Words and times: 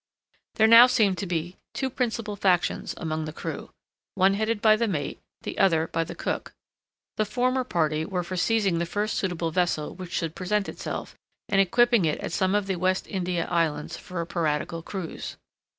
There 0.55 0.65
now 0.65 0.87
seemed 0.87 1.19
to 1.19 1.27
be 1.27 1.57
two 1.75 1.87
principal 1.87 2.35
factions 2.35 2.95
among 2.97 3.25
the 3.25 3.31
crew—one 3.31 4.33
headed 4.33 4.59
by 4.59 4.75
the 4.75 4.87
mate, 4.87 5.19
the 5.43 5.59
other 5.59 5.85
by 5.85 6.03
the 6.03 6.15
cook. 6.15 6.53
The 7.17 7.23
former 7.25 7.63
party 7.63 8.03
were 8.03 8.23
for 8.23 8.35
seizing 8.35 8.79
the 8.79 8.87
first 8.87 9.15
suitable 9.15 9.51
vessel 9.51 9.93
which 9.93 10.11
should 10.13 10.33
present 10.33 10.67
itself, 10.67 11.15
and 11.47 11.61
equipping 11.61 12.05
it 12.05 12.17
at 12.17 12.31
some 12.33 12.55
of 12.55 12.65
the 12.65 12.77
West 12.77 13.05
India 13.09 13.45
Islands 13.45 13.95
for 13.95 14.21
a 14.21 14.25
piratical 14.25 14.81
cruise. 14.81 15.37